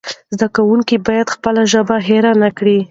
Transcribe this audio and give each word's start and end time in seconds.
زده 0.35 0.47
کوونکي 0.55 0.95
باید 1.07 1.33
خپله 1.35 1.61
ژبه 1.71 1.97
هېره 2.07 2.33
نه 2.43 2.49
کړي. 2.57 2.77